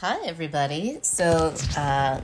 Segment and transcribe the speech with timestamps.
[0.00, 0.98] Hi, everybody.
[1.02, 2.20] So, uh,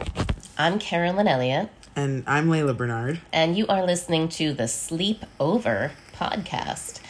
[0.59, 3.21] I'm Carolyn Elliott, And I'm Layla Bernard.
[3.33, 7.01] and you are listening to the Sleep Over podcast.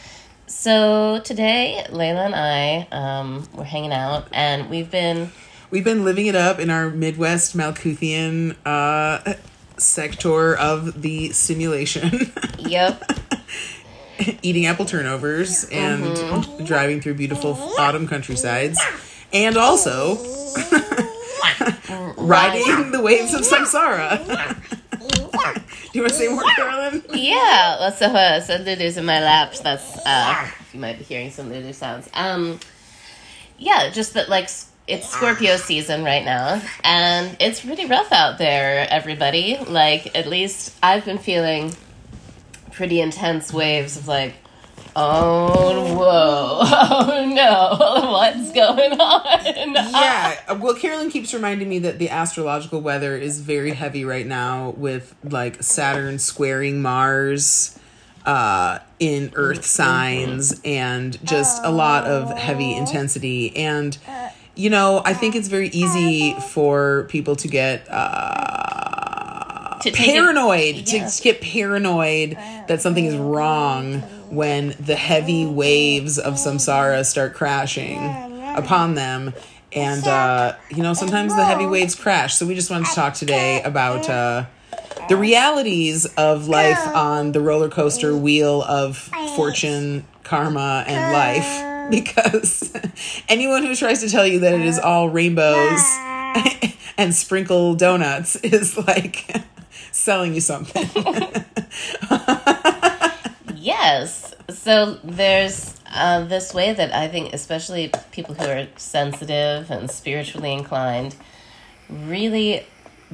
[0.47, 5.31] So, today, Layla and I, um, we're hanging out, and we've been,
[5.71, 9.33] We've been living it up in our Midwest Malkuthian uh,
[9.77, 13.03] sector of the simulation, yep,
[14.43, 16.63] eating apple turnovers and Mm-hmm.
[16.65, 18.79] driving through beautiful autumn countrysides,
[19.33, 20.15] and also
[22.17, 24.19] riding the waves of samsara.
[25.93, 27.03] Do you want to say more, Carolyn?
[27.13, 27.77] yeah.
[27.79, 29.59] Well, so, uh, so Lulu's in my laps.
[29.59, 32.09] That's, uh, you might be hearing some Lulu sounds.
[32.13, 32.59] Um,
[33.59, 34.49] yeah, just that, like,
[34.87, 39.57] it's Scorpio season right now, and it's pretty rough out there, everybody.
[39.57, 41.75] Like, at least I've been feeling
[42.71, 44.33] pretty intense waves of, like,
[44.95, 47.77] oh, whoa, oh no,
[48.11, 49.73] what's going on?
[49.73, 54.27] yeah uh, well carolyn keeps reminding me that the astrological weather is very heavy right
[54.27, 57.77] now with like saturn squaring mars
[58.25, 63.55] uh in earth signs and just a lot of heavy intensity.
[63.57, 63.97] And
[64.55, 71.07] you know i think it's very easy for people to get uh To paranoid yeah.
[71.07, 77.97] to get paranoid that something is wrong when the heavy waves of samsara start crashing
[78.55, 79.33] upon them.
[79.71, 82.35] And uh, you know sometimes the heavy waves crash.
[82.35, 84.45] So we just wanted to talk today about uh,
[85.09, 88.97] the realities of life on the roller coaster wheel of
[89.35, 91.69] fortune karma and life.
[91.89, 92.71] Because
[93.27, 95.81] anyone who tries to tell you that it is all rainbows
[96.97, 99.29] and sprinkle donuts is like
[99.91, 101.42] selling you something
[104.03, 104.33] Yes.
[104.49, 110.51] So there's uh, this way that I think, especially people who are sensitive and spiritually
[110.53, 111.15] inclined,
[111.89, 112.65] really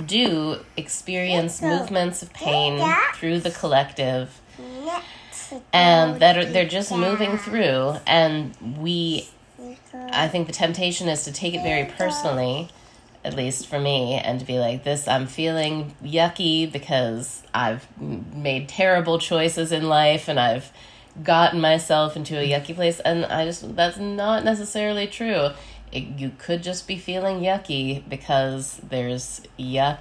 [0.05, 2.79] do experience movements of pain
[3.15, 4.41] through the collective,
[5.73, 7.95] and that are, they're just moving through.
[8.07, 9.27] And we,
[10.11, 12.69] I think, the temptation is to take it very personally.
[13.23, 18.69] At least for me, and to be like this, I'm feeling yucky because I've made
[18.69, 20.71] terrible choices in life and I've
[21.21, 23.01] gotten myself into a yucky place.
[23.01, 25.49] And I just, that's not necessarily true.
[25.91, 29.99] It, you could just be feeling yucky because there's yuck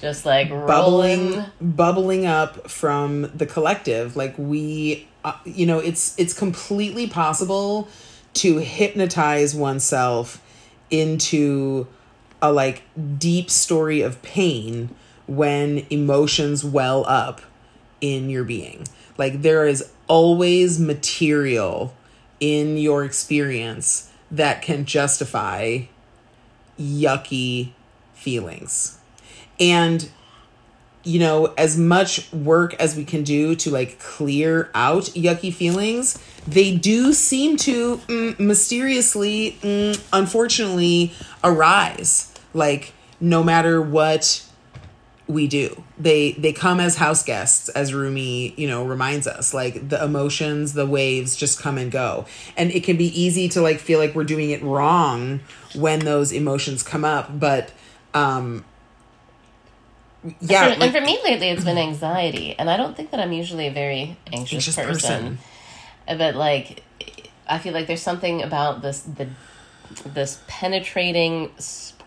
[0.00, 1.52] just like bubbling rolling.
[1.60, 7.86] bubbling up from the collective like we uh, you know it's it's completely possible
[8.32, 10.42] to hypnotize oneself
[10.90, 11.86] into
[12.42, 12.82] a like
[13.18, 14.94] deep story of pain
[15.26, 17.40] when emotions well up
[18.00, 18.86] in your being.
[19.18, 21.94] Like there is always material
[22.40, 25.82] in your experience that can justify
[26.78, 27.72] yucky
[28.14, 28.98] feelings.
[29.58, 30.08] And
[31.02, 36.22] you know as much work as we can do to like clear out yucky feelings
[36.46, 41.12] they do seem to mm, mysteriously mm, unfortunately
[41.42, 44.44] arise like no matter what
[45.26, 49.88] we do they they come as house guests as rumi you know reminds us like
[49.88, 53.78] the emotions the waves just come and go and it can be easy to like
[53.78, 55.38] feel like we're doing it wrong
[55.76, 57.70] when those emotions come up but
[58.12, 58.64] um
[60.40, 63.32] yeah For- and for me lately, it's been anxiety, and I don't think that I'm
[63.32, 65.38] usually a very anxious, Anxious person.
[66.06, 66.18] person.
[66.18, 66.82] But like,
[67.48, 69.28] I feel like there's something about this the
[70.04, 71.52] this penetrating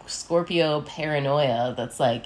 [0.07, 2.25] Scorpio paranoia that's like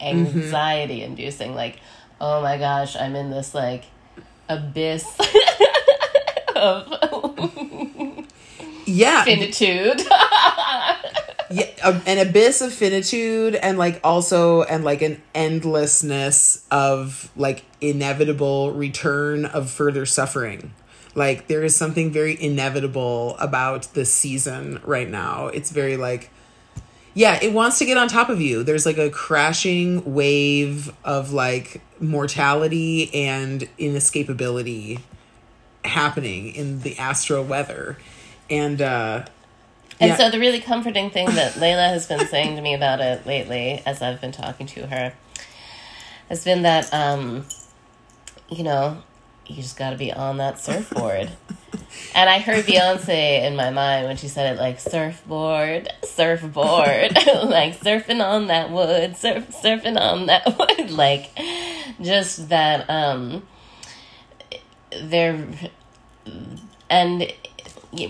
[0.00, 0.38] Mm-hmm.
[0.38, 1.54] anxiety inducing.
[1.54, 1.78] Like,
[2.20, 3.84] oh my gosh, I'm in this like
[4.50, 5.06] abyss
[6.56, 6.86] of
[8.86, 10.00] yeah finitude.
[11.50, 17.64] yeah a- an abyss of finitude and like also and like an endlessness of like
[17.80, 20.72] inevitable return of further suffering
[21.14, 26.30] like there is something very inevitable about this season right now it's very like
[27.14, 31.32] yeah it wants to get on top of you there's like a crashing wave of
[31.32, 35.00] like mortality and inescapability
[35.84, 37.96] happening in the astro weather
[38.50, 39.24] and uh
[40.00, 40.16] And Yeah.
[40.16, 43.80] so the really comforting thing that Layla has been saying to me about it lately,
[43.86, 45.12] as I've been talking to her,
[46.28, 47.46] has been that um,
[48.48, 49.02] you know,
[49.46, 51.30] you just got to be on that surfboard.
[52.14, 57.14] and I heard Beyonce in my mind when she said it, like surfboard, surfboard,
[57.44, 61.30] like surfing on that wood, surf, surfing on that wood, like
[62.00, 62.88] just that.
[62.88, 63.42] Um,
[65.02, 65.46] they're
[66.88, 67.32] and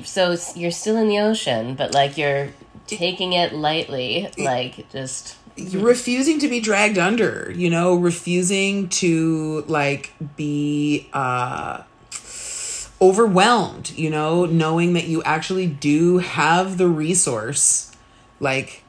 [0.04, 2.50] so you're still in the ocean, but like you're
[2.86, 10.12] taking it lightly, like just refusing to be dragged under you know refusing to like
[10.36, 11.82] be uh
[13.00, 17.92] overwhelmed you know knowing that you actually do have the resource
[18.40, 18.82] like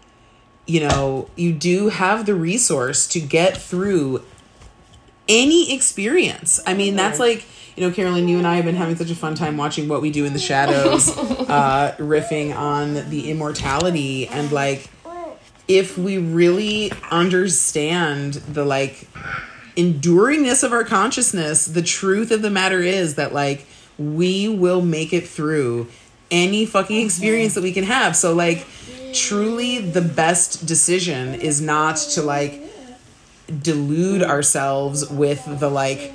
[0.66, 4.24] you know you do have the resource to get through
[5.28, 6.60] any experience.
[6.66, 7.46] I mean that's like
[7.76, 10.02] you know carolyn you and i have been having such a fun time watching what
[10.02, 14.90] we do in the shadows uh riffing on the immortality and like
[15.68, 19.08] if we really understand the like
[19.76, 23.66] enduringness of our consciousness, the truth of the matter is that like
[23.98, 25.88] we will make it through
[26.32, 27.06] any fucking mm-hmm.
[27.06, 28.16] experience that we can have.
[28.16, 28.66] So like
[29.14, 32.62] truly the best decision is not to like
[33.62, 36.14] delude ourselves with the like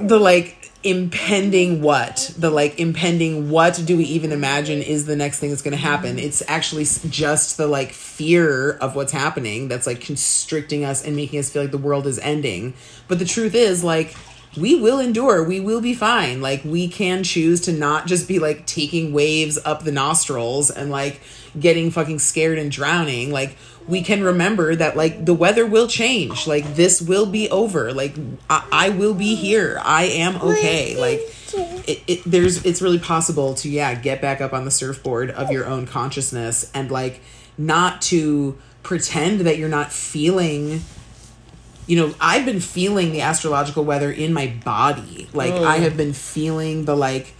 [0.00, 2.34] the like impending what?
[2.36, 5.78] The like impending what do we even imagine is the next thing that's going to
[5.78, 6.18] happen?
[6.18, 11.38] It's actually just the like fear of what's happening that's like constricting us and making
[11.38, 12.74] us feel like the world is ending.
[13.08, 14.14] But the truth is like
[14.56, 15.42] we will endure.
[15.44, 16.42] We will be fine.
[16.42, 20.90] Like we can choose to not just be like taking waves up the nostrils and
[20.90, 21.20] like
[21.58, 23.56] getting fucking scared and drowning like
[23.88, 26.46] we can remember that like the weather will change.
[26.46, 27.92] Like this will be over.
[27.92, 28.14] Like
[28.48, 29.80] i, I will be here.
[29.82, 30.96] I am okay.
[30.96, 31.20] like
[31.88, 35.50] it, it there's it's really possible to yeah get back up on the surfboard of
[35.50, 37.20] your own consciousness and like
[37.58, 40.80] not to pretend that you're not feeling
[41.86, 45.28] you know i've been feeling the astrological weather in my body.
[45.34, 45.80] Like i oh.
[45.80, 47.34] have been feeling the like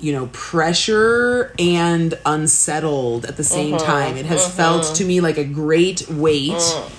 [0.00, 3.86] you know pressure and unsettled at the same mm-hmm.
[3.86, 4.16] time.
[4.16, 4.56] It has mm-hmm.
[4.56, 6.92] felt to me like a great weight mm.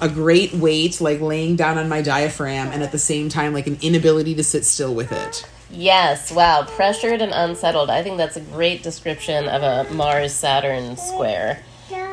[0.00, 3.66] a great weight like laying down on my diaphragm and at the same time like
[3.66, 5.48] an inability to sit still with it.
[5.70, 7.90] Yes, wow, pressured and unsettled.
[7.90, 11.60] I think that's a great description of a Mars Saturn square.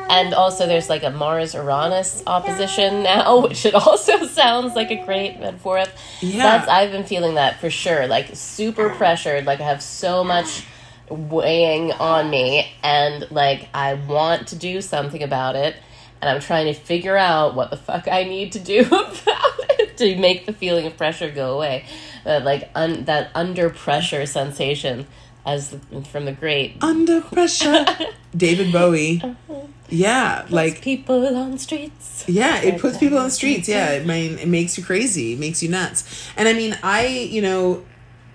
[0.08, 5.04] And also, there's like a Mars Uranus opposition now, which it also sounds like a
[5.04, 5.84] great metaphor.
[6.20, 6.42] Yeah.
[6.42, 8.06] That's I've been feeling that for sure.
[8.06, 9.44] Like super pressured.
[9.46, 10.66] Like I have so much
[11.08, 15.76] weighing on me, and like I want to do something about it,
[16.20, 19.96] and I'm trying to figure out what the fuck I need to do about it
[19.98, 21.86] to make the feeling of pressure go away.
[22.24, 25.06] That like un- that under pressure sensation,
[25.46, 26.76] as the, from the great.
[26.82, 27.84] Under pressure.
[28.36, 29.20] David bowie.
[29.22, 29.60] Uh-huh.
[29.88, 32.24] Yeah like people on streets.
[32.26, 33.68] Yeah, it puts people on streets.
[33.68, 36.30] Yeah, I mean, it makes you crazy, it makes you nuts.
[36.36, 37.84] And I mean, I, you know,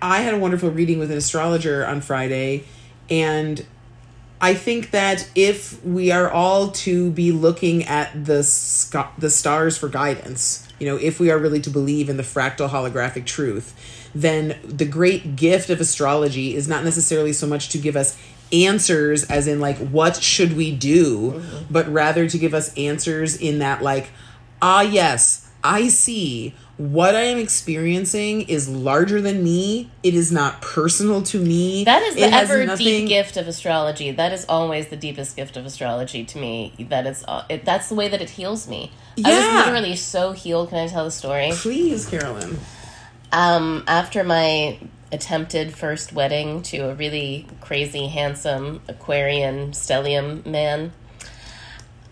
[0.02, 2.64] I had a wonderful reading with an astrologer on Friday,
[3.10, 3.66] and
[4.40, 9.78] I think that if we are all to be looking at the sc- the stars
[9.78, 13.74] for guidance, you know, if we are really to believe in the fractal holographic truth,
[14.16, 18.18] then the great gift of astrology is not necessarily so much to give us
[18.52, 23.60] answers as in like what should we do, but rather to give us answers in
[23.60, 24.10] that like
[24.62, 29.92] ah yes, I see what I am experiencing is larger than me.
[30.02, 31.84] It is not personal to me.
[31.84, 34.12] That is the It ever nothing- deep gift of astrology.
[34.12, 36.74] That is always the deepest gift of astrology to me.
[36.80, 38.92] That is, uh, it, that's the way that it heals me.
[39.24, 39.58] I Yeah.
[39.58, 40.70] was literally so healed.
[40.70, 41.52] Can I tell the story?
[41.54, 42.58] Please, Carolyn.
[43.32, 44.80] Um, after my
[45.12, 50.92] attempted first wedding to a really crazy, handsome Aquarian stellium man,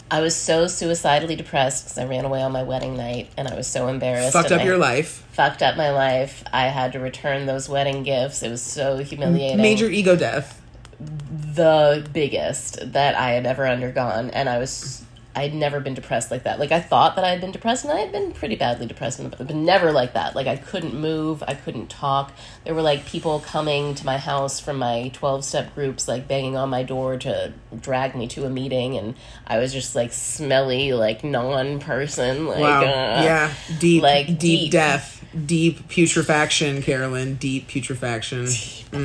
[0.09, 3.55] I was so suicidally depressed because I ran away on my wedding night, and I
[3.55, 4.33] was so embarrassed.
[4.33, 5.25] Fucked up I your life.
[5.31, 6.43] Fucked up my life.
[6.53, 8.41] I had to return those wedding gifts.
[8.41, 9.57] It was so humiliating.
[9.57, 10.61] Major ego death.
[10.99, 15.03] the biggest that I had ever undergone, and I was
[15.37, 16.59] I'd never been depressed like that.
[16.59, 19.21] Like I thought that I had been depressed, and I had been pretty badly depressed,
[19.37, 20.35] but never like that.
[20.35, 22.31] Like I couldn't move, I couldn't talk.
[22.63, 26.57] There were like people coming to my house from my twelve step groups, like banging
[26.57, 29.13] on my door to drag me to a meeting, and
[29.45, 32.47] I was just like smelly, like non person.
[32.47, 32.81] Like Wow.
[32.81, 33.53] uh, yeah.
[33.79, 34.71] Deep, like, deep, deep.
[34.71, 35.16] death.
[35.45, 37.35] Deep putrefaction, Carolyn.
[37.35, 38.47] Deep putrefaction.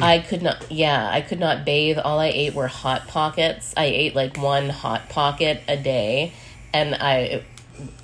[0.02, 1.98] I could not, yeah, I could not bathe.
[1.98, 3.74] All I ate were hot pockets.
[3.76, 6.32] I ate like one hot pocket a day,
[6.72, 7.42] and I,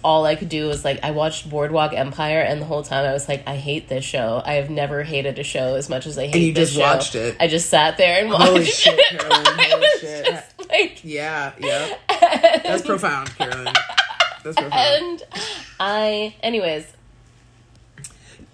[0.03, 3.13] all I could do was like I watched Boardwalk Empire, and the whole time I
[3.13, 4.43] was like, I hate this show.
[4.45, 6.37] I have never hated a show as much as I hate.
[6.49, 6.85] you this just show.
[6.85, 7.37] watched it.
[7.41, 9.21] I just sat there and watched Holy shit, it.
[9.21, 10.27] Carolyn, I holy was shit.
[10.27, 11.95] just like, Yeah, yeah.
[12.65, 13.73] That's profound, Carolyn.
[14.45, 14.73] That's profound.
[14.75, 15.23] and
[15.81, 16.87] I, anyways,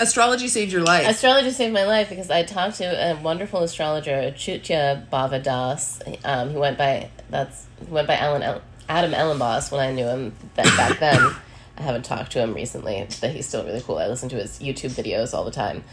[0.01, 1.09] Astrology saved your life.
[1.09, 6.19] Astrology saved my life because I talked to a wonderful astrologer, Chutya Bhavadas.
[6.25, 10.07] Um, he went by that's he went by Alan El- Adam Elenbaas when I knew
[10.07, 11.35] him back then.
[11.77, 13.99] I haven't talked to him recently, but he's still really cool.
[13.99, 15.85] I listen to his YouTube videos all the time,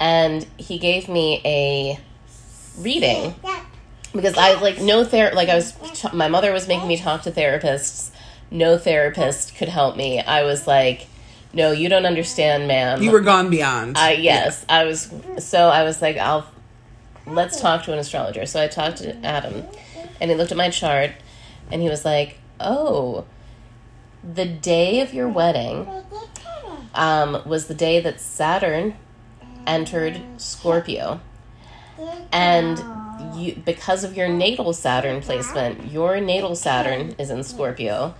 [0.00, 1.98] and he gave me a
[2.78, 3.34] reading
[4.12, 7.22] because I like no ther like I was t- my mother was making me talk
[7.22, 8.10] to therapists.
[8.50, 10.20] No therapist could help me.
[10.20, 11.06] I was like,
[11.52, 13.02] no, you don't understand, ma'am.
[13.02, 13.96] You were gone beyond.
[13.96, 15.12] I yes, I was.
[15.38, 16.46] So I was like, I'll
[17.26, 18.46] let's talk to an astrologer.
[18.46, 19.64] So I talked to Adam,
[20.20, 21.12] and he looked at my chart,
[21.70, 23.24] and he was like, oh,
[24.22, 25.88] the day of your wedding
[26.94, 28.94] um, was the day that Saturn
[29.66, 31.20] entered Scorpio,
[32.30, 32.78] and
[33.34, 38.14] you because of your natal Saturn placement, your natal Saturn is in Scorpio.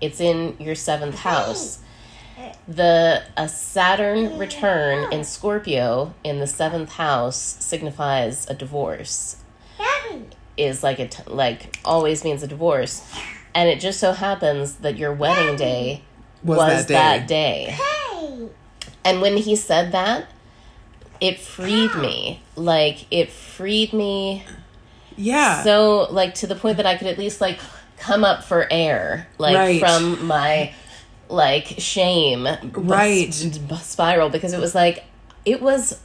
[0.00, 1.80] It's in your seventh house
[2.66, 9.36] the a Saturn return in Scorpio in the seventh house signifies a divorce.
[10.56, 13.08] Is like it like always means a divorce,
[13.54, 16.02] and it just so happens that your wedding day
[16.42, 17.66] Was was, that day.
[17.68, 18.48] that day.
[19.04, 20.26] And when he said that,
[21.20, 22.42] it freed me.
[22.56, 24.44] Like it freed me
[25.16, 25.62] yeah.
[25.64, 27.60] so like to the point that I could at least like
[27.98, 29.80] come up for air, like Right.
[29.80, 30.72] from my
[31.28, 33.30] like shame Right.
[33.68, 35.04] b- spiral because it was like
[35.44, 35.98] it was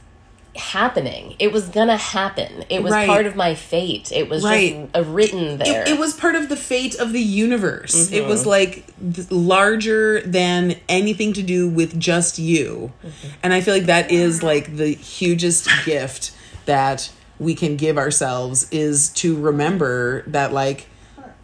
[0.56, 1.34] happening.
[1.38, 2.64] It was gonna happen.
[2.68, 3.08] It was Right.
[3.08, 4.12] part of my fate.
[4.12, 4.88] It was Right.
[4.94, 5.82] just written there.
[5.82, 8.12] it, it was part of the fate of the universe.
[8.12, 8.48] It was mm-hmm.
[8.50, 12.92] like th- larger than anything to do with just you.
[13.04, 13.28] Mm-hmm.
[13.42, 16.30] And I feel like that is like the hugest gift
[16.66, 20.86] that we can give ourselves is to remember that like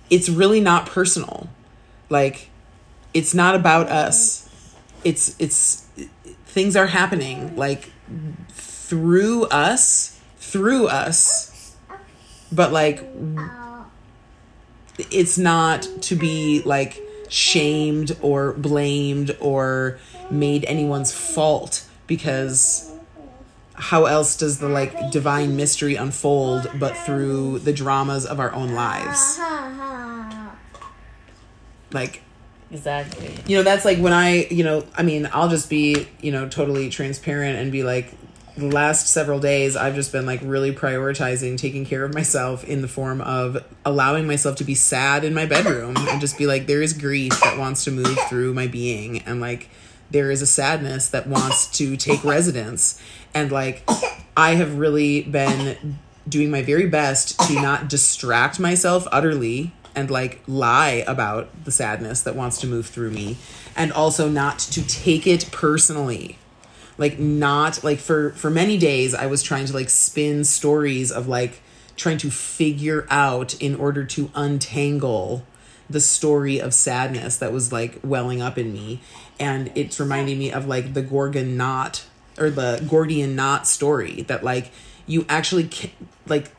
[0.09, 1.49] it's really not personal.
[2.09, 2.50] Like
[3.15, 4.49] it's not about us.
[5.05, 5.87] It's it's
[6.47, 7.91] things are happening like
[8.51, 11.77] through us, through us.
[12.53, 13.05] But like
[15.11, 19.99] it's not to be like shamed or blamed or
[20.31, 22.93] made anyone's fault because
[23.75, 28.75] how else does the like divine mystery unfold but through the dramas of our own
[28.75, 29.39] lives
[31.93, 32.23] like
[32.71, 33.35] exactly.
[33.47, 36.49] you know that's like when i you know i mean i'll just be you know
[36.49, 38.13] totally transparent and be like
[38.57, 42.83] the last several days i've just been like really prioritizing taking care of myself in
[42.83, 46.67] the form of allowing myself to be sad in my bedroom and just be like
[46.67, 49.69] there is grief that wants to move through my being and like
[50.11, 53.01] there is a sadness that wants to take residence
[53.35, 53.89] and like
[54.37, 55.99] i have really been
[56.29, 62.23] doing my very best to not distract myself utterly and like lie about the sadness
[62.23, 63.37] that wants to move through me
[63.77, 66.39] and also not to take it personally.
[66.99, 71.27] Like not like for for many days i was trying to like spin stories of
[71.27, 71.63] like
[71.97, 75.47] trying to figure out in order to untangle
[75.91, 79.01] the story of sadness that was like welling up in me.
[79.39, 82.05] And it's reminding me of like the gorgon knot
[82.39, 84.71] or the gordian knot story that like
[85.07, 85.91] you actually can,
[86.27, 86.51] like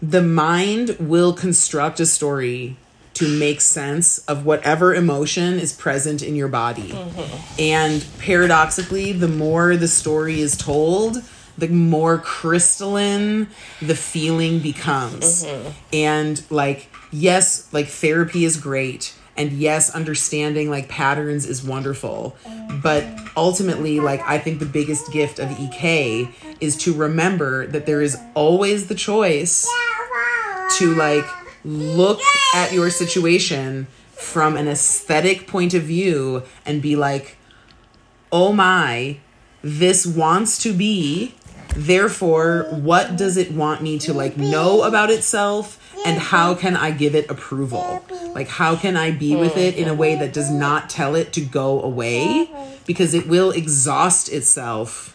[0.00, 2.76] the mind will construct a story
[3.14, 6.96] to make sense of whatever emotion is present in your body.
[7.58, 11.24] And paradoxically, the more the story is told,
[11.56, 13.48] the more crystalline
[13.82, 15.44] the feeling becomes.
[15.44, 15.70] Mm-hmm.
[15.92, 19.14] And like, yes, like therapy is great.
[19.38, 22.36] And yes, understanding like patterns is wonderful.
[22.82, 23.04] But
[23.36, 26.28] ultimately, like, I think the biggest gift of EK
[26.60, 29.66] is to remember that there is always the choice
[30.78, 31.24] to like
[31.64, 32.20] look
[32.54, 37.36] at your situation from an aesthetic point of view and be like,
[38.32, 39.18] oh my,
[39.62, 41.34] this wants to be.
[41.76, 45.87] Therefore, what does it want me to like know about itself?
[46.08, 48.02] And how can I give it approval?
[48.34, 51.34] Like, how can I be with it in a way that does not tell it
[51.34, 52.50] to go away?
[52.86, 55.14] Because it will exhaust itself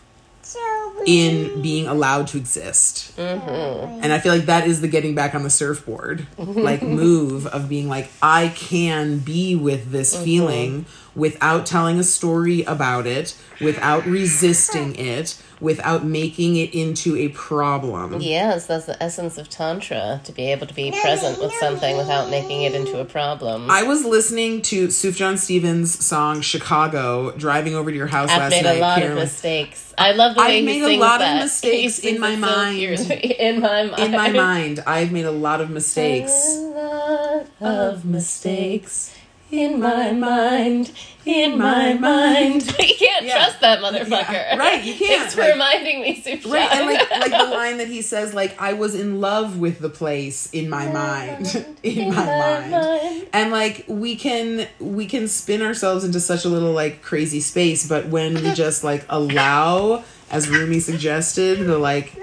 [1.06, 3.16] in being allowed to exist.
[3.18, 4.04] Mm-hmm.
[4.04, 7.68] And I feel like that is the getting back on the surfboard, like move of
[7.68, 10.24] being like, I can be with this mm-hmm.
[10.24, 10.86] feeling
[11.16, 18.22] without telling a story about it, without resisting it, without making it into a problem.
[18.22, 22.30] Yes, that's the essence of Tantra to be able to be present with something without
[22.30, 23.72] making it into a problem.
[23.72, 28.52] I was listening to Sufjan Stevens' song Chicago driving over to your house last night.
[28.52, 28.78] I've last made night.
[28.78, 29.12] a lot Karen.
[29.14, 29.94] of mistakes.
[29.98, 31.34] I love the way I've he made a sings lot of that.
[31.38, 32.80] He mistakes in my mind.
[33.44, 34.00] In my mind.
[34.04, 36.32] In my mind, I've made a lot of mistakes.
[36.58, 39.16] A lot of mistakes
[39.54, 40.92] in my mind.
[41.26, 42.64] In my mind.
[42.84, 43.34] You can't Yeah.
[43.46, 44.32] trust that motherfucker.
[44.34, 44.58] Yeah.
[44.58, 45.26] Right, you can't.
[45.26, 48.60] It's Like- reminding me, Super Right, and like like the line that he says, like
[48.62, 53.86] I was in love with the place in my mind, in my mind, and like
[53.88, 58.36] we can we can spin ourselves into such a little like crazy space, but when
[58.36, 62.14] we just like allow, as Rumi suggested, the like,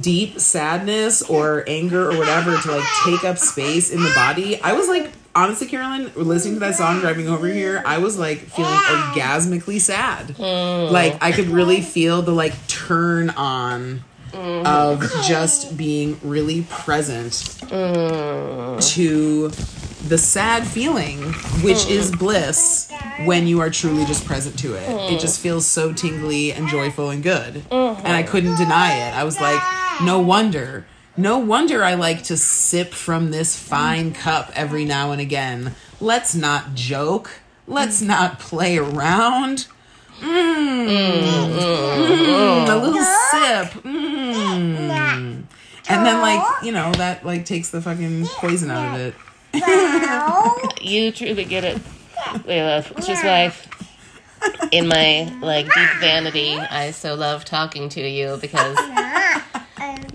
[0.00, 4.60] deep sadness or anger or whatever to like take up space in the body.
[4.62, 8.38] I was like, honestly, Carolyn, listening to that song driving over here, I was like
[8.38, 10.28] feeling orgasmically sad.
[10.28, 10.90] Mm.
[10.90, 14.66] Like I could really feel the like turn on mm.
[14.66, 18.94] of just being really present mm.
[18.94, 19.48] to
[20.08, 21.20] the sad feeling,
[21.62, 22.90] which is bliss
[23.24, 25.12] when you are truly just present to it.
[25.12, 27.54] It just feels so tingly and joyful and good.
[27.54, 28.06] Mm-hmm.
[28.06, 29.14] And I couldn't deny it.
[29.14, 29.60] I was like,
[30.02, 30.86] no wonder.
[31.16, 35.74] No wonder I like to sip from this fine cup every now and again.
[36.00, 37.40] Let's not joke.
[37.66, 39.66] Let's not play around.
[40.20, 41.58] Mmm.
[41.58, 43.82] Mm, a little sip.
[43.84, 45.42] Mmm.
[45.88, 49.14] And then, like, you know, that, like, takes the fucking poison out of it.
[50.80, 51.80] You truly get it,
[52.46, 53.68] Layla, which just life.
[54.72, 58.76] in my like deep vanity, I so love talking to you because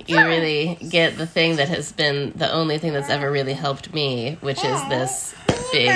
[0.08, 3.94] you really get the thing that has been the only thing that's ever really helped
[3.94, 5.36] me, which is this
[5.72, 5.92] big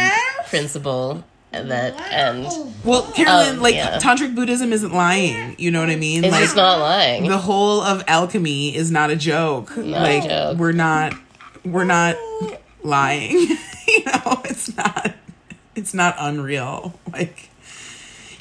[0.47, 2.45] principle that and
[2.85, 3.99] Well, Carolyn, Um, like, yeah.
[3.99, 5.55] Tantric Buddhism isn't lying.
[5.57, 6.23] You know what I mean?
[6.23, 7.27] it's like, just not lying.
[7.27, 9.75] the whole of alchemy is not a joke.
[9.75, 10.57] like, a joke.
[10.57, 11.13] we're not,
[11.65, 12.15] we're not
[12.83, 13.31] lying.
[13.87, 15.13] you know, it's not,
[15.75, 16.97] it's not unreal.
[17.11, 17.49] Like,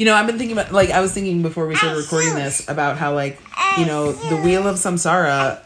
[0.01, 2.67] you know, I've been thinking about, like, I was thinking before we started recording this
[2.71, 3.39] about how, like,
[3.77, 5.59] you know, the wheel of samsara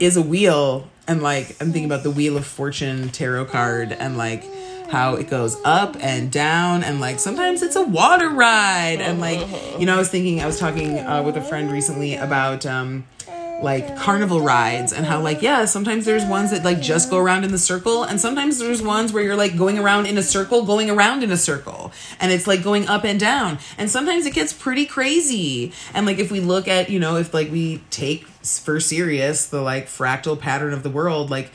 [0.00, 4.16] is a wheel, and like, I'm thinking about the wheel of fortune tarot card, and
[4.16, 4.44] like,
[4.88, 9.46] how it goes up and down, and like, sometimes it's a water ride, and like,
[9.78, 13.04] you know, I was thinking, I was talking uh, with a friend recently about, um,
[13.62, 17.44] like carnival rides and how like yeah sometimes there's ones that like just go around
[17.44, 20.64] in the circle and sometimes there's ones where you're like going around in a circle
[20.64, 23.58] going around in a circle and it's like going up and down.
[23.78, 25.72] And sometimes it gets pretty crazy.
[25.94, 29.60] And like if we look at you know if like we take for serious the
[29.60, 31.48] like fractal pattern of the world like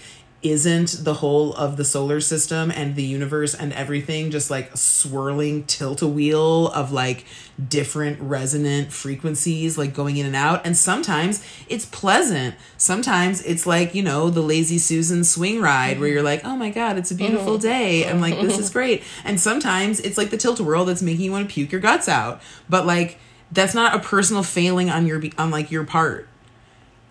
[0.51, 4.77] isn't the whole of the solar system and the universe and everything just like a
[4.77, 7.26] swirling tilt a wheel of like
[7.69, 10.65] different resonant frequencies like going in and out?
[10.65, 12.56] And sometimes it's pleasant.
[12.78, 16.69] Sometimes it's like you know the lazy susan swing ride where you're like oh my
[16.69, 17.67] god it's a beautiful mm-hmm.
[17.67, 18.10] day.
[18.10, 19.04] I'm like this is great.
[19.24, 21.82] And sometimes it's like the tilt a whirl that's making you want to puke your
[21.82, 22.41] guts out.
[22.69, 23.19] But like
[23.52, 26.28] that's not a personal failing on your on like your part.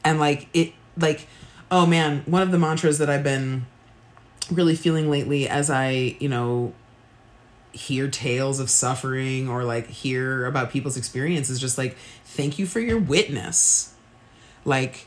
[0.05, 1.27] And like it like
[1.71, 3.67] oh man one of the mantras that i've been
[4.51, 6.73] really feeling lately as i you know
[7.77, 12.81] hear tales of suffering or like hear about people's experiences just like thank you for
[12.81, 13.93] your witness.
[14.65, 15.07] Like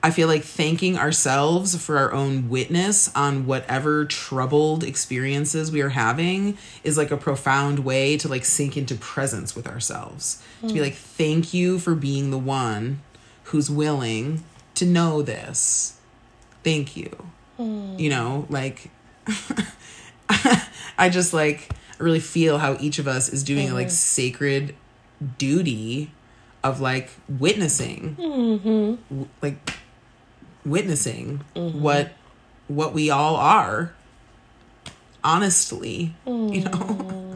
[0.00, 5.88] i feel like thanking ourselves for our own witness on whatever troubled experiences we are
[5.88, 10.42] having is like a profound way to like sink into presence with ourselves.
[10.60, 10.80] To be hmm.
[10.80, 13.00] like thank you for being the one
[13.44, 14.44] who's willing
[14.78, 15.98] to know this.
[16.64, 17.10] Thank you.
[17.56, 17.96] Hmm.
[17.98, 18.90] You know like
[20.98, 23.92] i just like really feel how each of us is doing a like mm-hmm.
[23.92, 24.74] sacred
[25.38, 26.12] duty
[26.62, 28.16] of like witnessing.
[28.18, 29.14] Mm-hmm.
[29.14, 29.74] W- like
[30.64, 31.80] witnessing mm-hmm.
[31.80, 32.12] what
[32.68, 33.92] what we all are.
[35.24, 36.14] Honestly.
[36.26, 37.24] You know?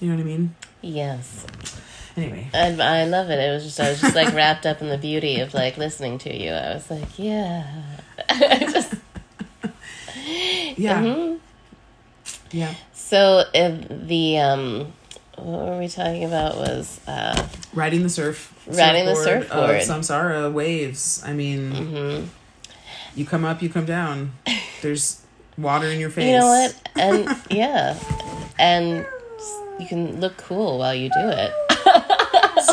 [0.00, 0.54] You know what i mean?
[0.82, 1.46] Yes.
[2.16, 3.38] Anyway And I love it.
[3.38, 6.18] It was just I was just like wrapped up in the beauty of like listening
[6.18, 6.50] to you.
[6.52, 7.66] I was like, yeah.
[8.70, 8.94] just
[10.76, 11.36] yeah Mm-hmm.
[12.56, 14.92] yeah So if the um,
[15.36, 16.56] what were we talking about?
[16.56, 22.26] Was uh, riding the surf Riding the surfboard of samsara waves i mean Mm-hmm.
[23.14, 24.32] you come up you come down
[24.80, 25.20] there's
[25.58, 26.74] water in your face you know what?
[26.96, 27.98] And yeah,
[28.58, 29.06] and
[29.78, 31.52] you can look cool while you do it.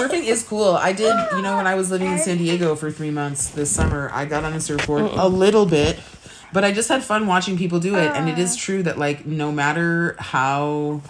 [0.01, 0.75] Surfing is cool.
[0.75, 3.69] I did, you know, when I was living in San Diego for three months this
[3.69, 5.99] summer, I got on a surfboard a little bit,
[6.53, 8.11] but I just had fun watching people do it.
[8.11, 8.59] And it is uh.
[8.59, 11.01] true that, like, no matter how,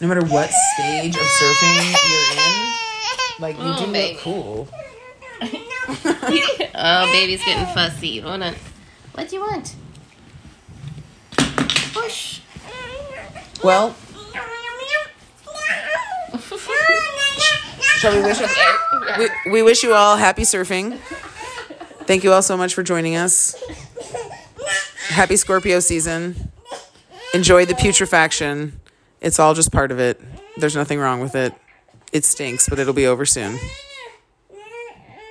[0.00, 2.72] no matter what stage of surfing you're in,
[3.40, 4.12] like, you do oh, baby.
[4.14, 4.68] look cool.
[6.74, 8.20] oh, baby's getting fussy.
[8.20, 8.54] Hold on.
[9.14, 9.74] What do you want?
[11.92, 12.40] Push.
[13.62, 13.94] Well,
[18.00, 18.40] shall we wish
[19.18, 20.98] we, we wish you all happy surfing.
[22.06, 23.54] Thank you all so much for joining us.
[25.08, 26.50] Happy Scorpio season.
[27.34, 28.80] Enjoy the putrefaction.
[29.20, 30.18] It's all just part of it.
[30.56, 31.52] There's nothing wrong with it.
[32.10, 33.58] It stinks, but it'll be over soon.